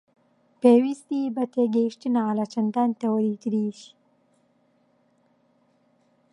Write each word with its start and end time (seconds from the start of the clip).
پێویستی 0.61 1.33
بە 1.35 1.43
تێگەیشتنە 1.53 2.25
لە 2.39 2.45
چەندان 2.53 2.89
تەوەری 3.01 3.39
تریش 3.41 3.81